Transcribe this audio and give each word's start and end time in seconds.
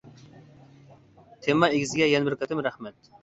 تېما 1.45 1.71
ئىگىسىگە 1.73 2.09
يەنە 2.13 2.29
بىر 2.31 2.37
قېتىم 2.41 2.65
رەھمەت. 2.69 3.15